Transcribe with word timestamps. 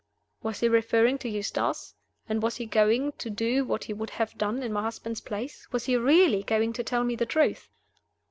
Was 0.41 0.61
he 0.61 0.67
referring 0.67 1.19
to 1.19 1.29
Eustace? 1.29 1.93
And 2.27 2.41
was 2.41 2.55
he 2.55 2.65
going 2.65 3.11
to 3.19 3.29
do 3.29 3.63
what 3.63 3.83
he 3.83 3.93
would 3.93 4.09
have 4.09 4.35
done 4.35 4.63
in 4.63 4.73
my 4.73 4.81
husband's 4.81 5.21
place? 5.21 5.67
was 5.71 5.85
he 5.85 5.95
really 5.95 6.41
going 6.41 6.73
to 6.73 6.83
tell 6.83 7.03
me 7.03 7.15
the 7.15 7.27
truth? 7.27 7.69